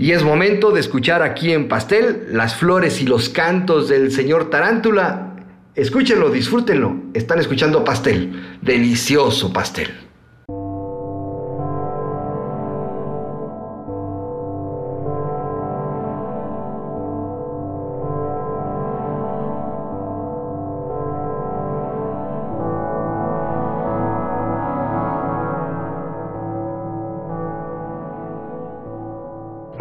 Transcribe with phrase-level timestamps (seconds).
[0.00, 4.48] Y es momento de escuchar aquí en Pastel las flores y los cantos del señor
[4.48, 5.36] Tarántula.
[5.74, 6.96] Escúchenlo, disfrútenlo.
[7.12, 8.58] Están escuchando Pastel.
[8.62, 10.09] Delicioso pastel.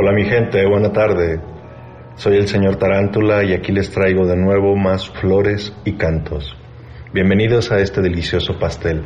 [0.02, 1.41] Hola mi gente, buena tarde.
[2.16, 6.55] Soy el señor Tarántula y aquí les traigo de nuevo más flores y cantos.
[7.12, 9.03] Bienvenidos a este delicioso pastel.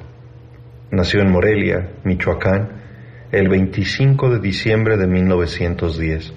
[0.90, 2.70] Nació en Morelia, Michoacán,
[3.32, 6.34] el 25 de diciembre de 1910.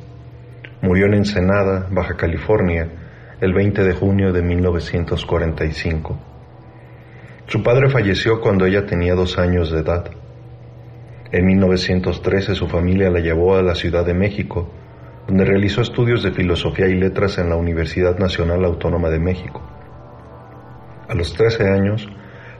[0.83, 2.89] Murió en Ensenada, Baja California,
[3.41, 6.19] el 20 de junio de 1945.
[7.47, 10.11] Su padre falleció cuando ella tenía dos años de edad.
[11.31, 14.69] En 1913 su familia la llevó a la Ciudad de México,
[15.29, 19.63] donde realizó estudios de filosofía y letras en la Universidad Nacional Autónoma de México.
[21.17, 22.07] Los 13 años,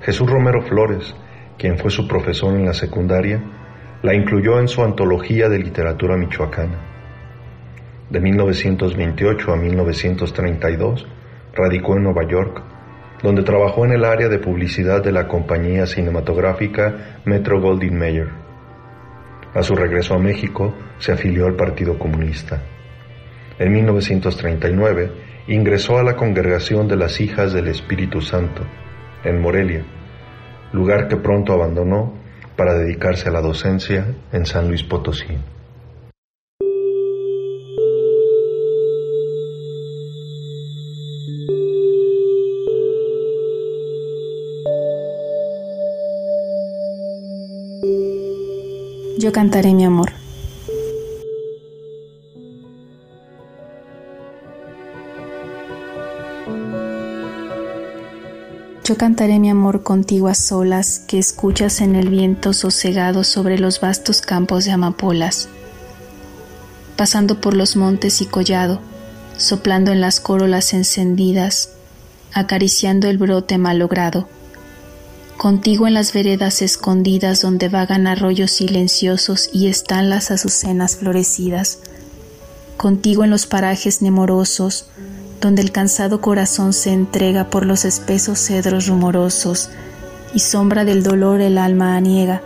[0.01, 1.15] Jesús Romero Flores,
[1.59, 3.39] quien fue su profesor en la secundaria,
[4.03, 6.79] la incluyó en su antología de literatura michoacana.
[8.09, 11.07] De 1928 a 1932,
[11.53, 12.63] radicó en Nueva York,
[13.23, 18.31] donde trabajó en el área de publicidad de la compañía cinematográfica Metro Goldwyn Mayer.
[19.55, 22.63] A su regreso a México, se afilió al Partido Comunista.
[23.59, 28.63] En 1939, ingresó a la congregación de las Hijas del Espíritu Santo,
[29.25, 29.85] en Morelia,
[30.73, 32.15] lugar que pronto abandonó
[32.57, 35.37] para dedicarse a la docencia en San Luis Potosí.
[49.19, 50.26] Yo cantaré mi amor.
[58.87, 63.81] Yo cantaré mi amor contigo a solas que escuchas en el viento sosegado sobre los
[63.81, 65.49] vastos campos de amapolas,
[66.95, 68.79] pasando por los montes y collado,
[69.37, 71.71] soplando en las corolas encendidas,
[72.33, 74.29] acariciando el brote malogrado.
[75.37, 81.81] Contigo en las veredas escondidas donde vagan arroyos silenciosos y están las azucenas florecidas.
[82.77, 84.87] Contigo en los parajes nemorosos,
[85.41, 89.71] donde el cansado corazón se entrega por los espesos cedros rumorosos
[90.35, 92.43] y sombra del dolor el alma aniega,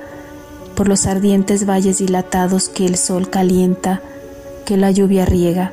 [0.75, 4.01] por los ardientes valles dilatados que el sol calienta,
[4.65, 5.73] que la lluvia riega,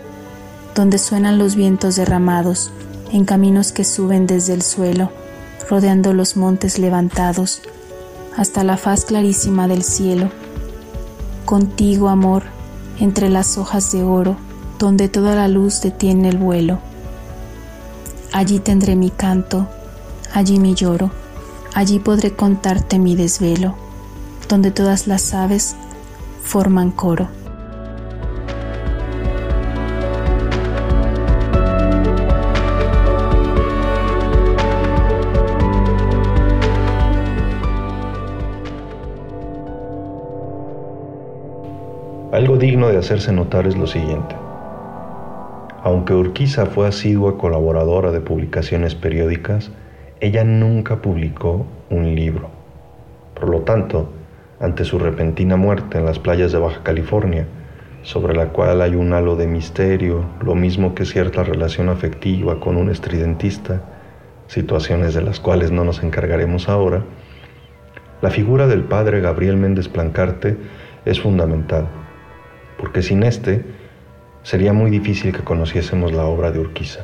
[0.75, 2.71] donde suenan los vientos derramados
[3.11, 5.11] en caminos que suben desde el suelo,
[5.69, 7.61] rodeando los montes levantados,
[8.35, 10.29] hasta la faz clarísima del cielo.
[11.45, 12.43] Contigo, amor,
[12.99, 14.37] entre las hojas de oro,
[14.77, 16.79] donde toda la luz detiene el vuelo
[18.37, 19.67] Allí tendré mi canto,
[20.31, 21.09] allí mi lloro,
[21.73, 23.73] allí podré contarte mi desvelo,
[24.47, 25.75] donde todas las aves
[26.43, 27.29] forman coro.
[42.31, 44.46] Algo digno de hacerse notar es lo siguiente.
[45.87, 49.71] Aunque Urquiza fue asidua colaboradora de publicaciones periódicas,
[50.19, 52.49] ella nunca publicó un libro.
[53.35, 54.11] Por lo tanto,
[54.59, 57.47] ante su repentina muerte en las playas de Baja California,
[58.01, 62.75] sobre la cual hay un halo de misterio, lo mismo que cierta relación afectiva con
[62.75, 63.79] un estridentista,
[64.47, 67.05] situaciones de las cuales no nos encargaremos ahora,
[68.21, 70.57] la figura del padre Gabriel Méndez Plancarte
[71.05, 71.87] es fundamental,
[72.77, 73.76] porque sin este,
[74.47, 77.01] sería muy difícil que conociésemos la obra de Urquiza.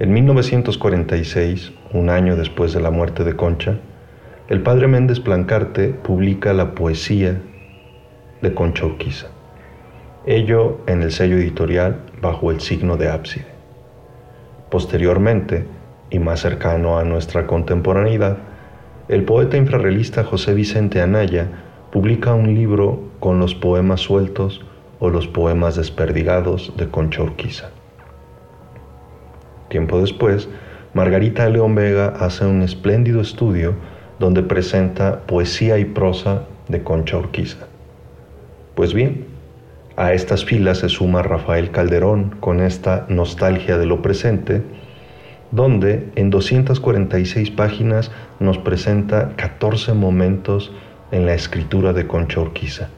[0.00, 3.78] En 1946, un año después de la muerte de Concha,
[4.48, 7.40] el padre Méndez Plancarte publica la poesía
[8.42, 9.28] de Concha Urquiza,
[10.26, 13.46] ello en el sello editorial bajo el signo de ábside.
[14.72, 15.64] Posteriormente,
[16.10, 18.38] y más cercano a nuestra contemporaneidad,
[19.06, 21.46] el poeta infrarrealista José Vicente Anaya
[21.92, 24.66] publica un libro con los poemas sueltos
[24.98, 27.70] o los poemas desperdigados de Concha Urquiza.
[29.68, 30.48] Tiempo después,
[30.92, 33.74] Margarita León Vega hace un espléndido estudio
[34.18, 37.66] donde presenta poesía y prosa de Concha Urquiza.
[38.74, 39.26] Pues bien,
[39.96, 44.62] a estas filas se suma Rafael Calderón con esta nostalgia de lo presente,
[45.50, 48.10] donde en 246 páginas
[48.40, 50.72] nos presenta 14 momentos
[51.12, 52.88] en la escritura de Concha Urquiza,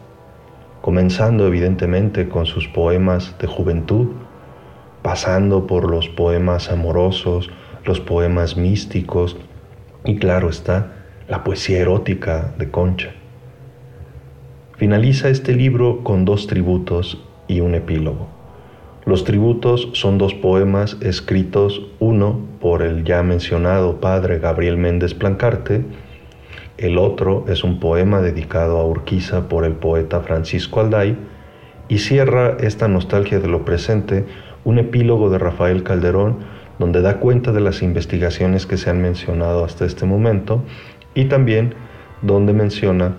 [0.87, 4.07] comenzando evidentemente con sus poemas de juventud,
[5.03, 7.51] pasando por los poemas amorosos,
[7.85, 9.37] los poemas místicos
[10.05, 10.93] y claro está,
[11.27, 13.11] la poesía erótica de Concha.
[14.77, 18.29] Finaliza este libro con dos tributos y un epílogo.
[19.05, 25.85] Los tributos son dos poemas escritos, uno por el ya mencionado padre Gabriel Méndez Plancarte,
[26.79, 31.17] el otro es un poema dedicado a Urquiza por el poeta Francisco Alday,
[31.89, 34.25] y cierra esta nostalgia de lo presente
[34.65, 36.39] un epílogo de Rafael Calderón
[36.79, 40.63] donde da cuenta de las investigaciones que se han mencionado hasta este momento
[41.15, 41.75] y también
[42.23, 43.17] donde menciona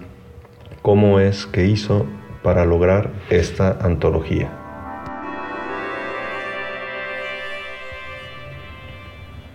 [0.81, 2.05] cómo es que hizo
[2.43, 4.51] para lograr esta antología.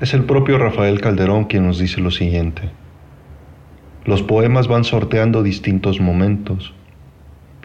[0.01, 2.82] Es el propio Rafael Calderón quien nos dice lo siguiente.
[4.05, 6.75] Los poemas van sorteando distintos momentos,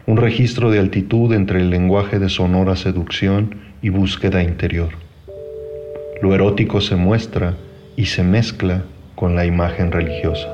[0.06, 4.90] un registro de altitud entre el lenguaje de sonora seducción y búsqueda interior.
[6.22, 7.56] Lo erótico se muestra
[7.96, 8.84] y se mezcla
[9.16, 10.48] con la imagen religiosa.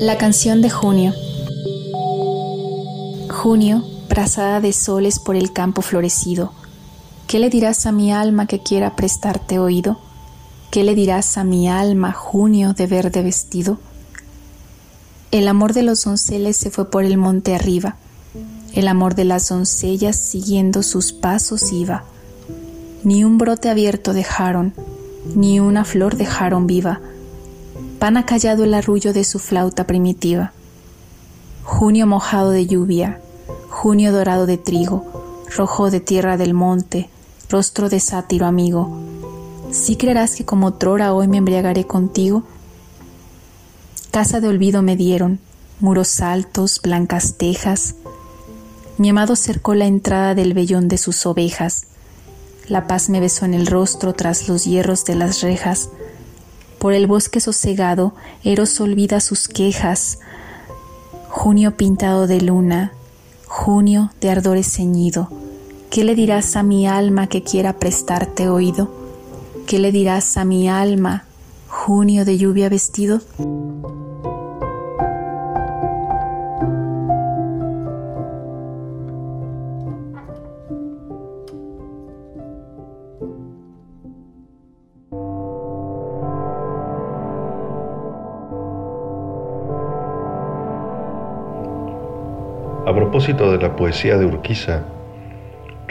[0.00, 1.12] La canción de junio.
[3.30, 6.52] Junio, brazada de soles por el campo florecido.
[7.26, 9.98] ¿Qué le dirás a mi alma que quiera prestarte oído?
[10.70, 13.78] ¿Qué le dirás a mi alma, junio, de verde vestido?
[15.30, 17.96] El amor de los donceles se fue por el monte arriba,
[18.72, 22.04] el amor de las doncellas siguiendo sus pasos iba.
[23.02, 24.74] Ni un brote abierto dejaron,
[25.34, 27.00] ni una flor dejaron viva.
[27.98, 30.52] Pan ha callado el arrullo de su flauta primitiva.
[31.64, 33.20] Junio mojado de lluvia,
[33.70, 35.04] junio dorado de trigo,
[35.56, 37.10] rojo de tierra del monte,
[37.54, 38.98] rostro de sátiro amigo.
[39.70, 42.42] ¿Sí creerás que como trora hoy me embriagaré contigo?
[44.10, 45.38] Casa de olvido me dieron,
[45.78, 47.94] muros altos, blancas tejas.
[48.98, 51.84] Mi amado cercó la entrada del vellón de sus ovejas.
[52.66, 55.90] La paz me besó en el rostro tras los hierros de las rejas.
[56.80, 60.18] Por el bosque sosegado, Eros olvida sus quejas.
[61.28, 62.94] Junio pintado de luna,
[63.46, 65.43] junio de ardores ceñido.
[65.94, 68.90] ¿Qué le dirás a mi alma que quiera prestarte oído?
[69.68, 71.22] ¿Qué le dirás a mi alma,
[71.68, 73.20] junio de lluvia vestido?
[92.84, 94.82] A propósito de la poesía de Urquiza,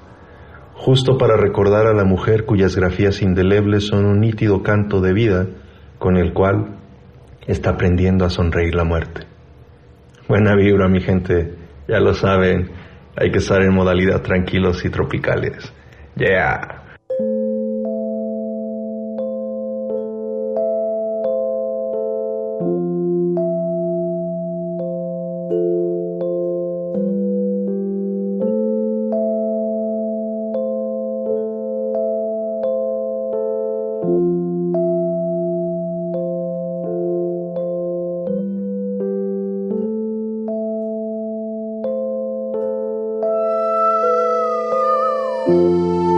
[0.73, 5.47] justo para recordar a la mujer cuyas grafías indelebles son un nítido canto de vida
[5.99, 6.79] con el cual
[7.47, 9.27] está aprendiendo a sonreír la muerte.
[10.27, 11.55] Buena vibra, mi gente,
[11.87, 12.71] ya lo saben,
[13.15, 15.71] hay que estar en modalidad tranquilos y tropicales.
[16.17, 16.88] Yeah.
[45.49, 46.18] Música